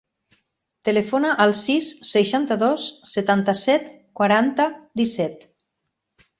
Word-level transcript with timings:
Telefona 0.87 1.33
al 1.45 1.53
sis, 1.59 1.91
seixanta-dos, 2.13 2.87
setanta-set, 3.13 3.87
quaranta, 4.21 4.69
disset. 5.05 5.49